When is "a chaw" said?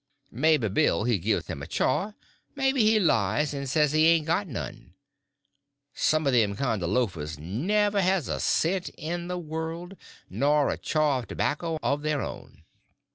1.61-2.13, 10.71-11.19